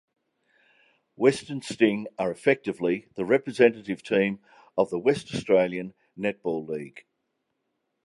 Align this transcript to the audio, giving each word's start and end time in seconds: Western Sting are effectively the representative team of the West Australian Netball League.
Western 1.13 1.61
Sting 1.61 2.07
are 2.17 2.31
effectively 2.31 3.05
the 3.13 3.23
representative 3.23 4.01
team 4.01 4.39
of 4.75 4.89
the 4.89 4.97
West 4.97 5.31
Australian 5.35 5.93
Netball 6.17 6.67
League. 6.67 7.05